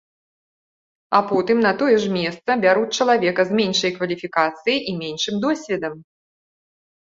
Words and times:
А 1.17 1.19
потым 1.31 1.57
на 1.65 1.73
тое 1.81 1.97
ж 2.05 2.09
месца 2.17 2.49
бяруць 2.63 2.97
чалавека 3.05 3.41
з 3.51 3.59
меншай 3.61 3.91
кваліфікацыяй 3.99 4.79
і 4.93 4.97
меншым 5.03 5.35
досведам. 5.45 5.95